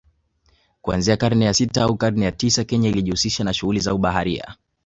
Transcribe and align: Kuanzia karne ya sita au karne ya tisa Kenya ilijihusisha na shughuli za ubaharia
Kuanzia 0.81 1.17
karne 1.17 1.45
ya 1.45 1.53
sita 1.53 1.81
au 1.83 1.97
karne 1.97 2.25
ya 2.25 2.31
tisa 2.31 2.63
Kenya 2.63 2.89
ilijihusisha 2.89 3.43
na 3.43 3.53
shughuli 3.53 3.79
za 3.79 3.93
ubaharia 3.93 4.55